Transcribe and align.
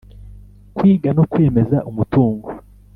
Kwiga 0.75 1.09
no 1.17 1.23
kwemeza 1.31 1.77
umutungo 1.89 2.47